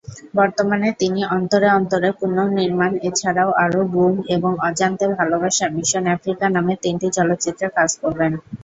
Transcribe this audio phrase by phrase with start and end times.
[0.35, 7.07] বর্তমানে তিনি "অন্তরে অন্তরে" পুনঃনির্মাণ-এ ছাড়াও আরো "গুম", এবং "অজান্তে ভালবাসা" "মিশন আফ্রিকা" নামের তিনটি
[7.17, 8.31] চলচ্চিত্রে কাজ করবেন।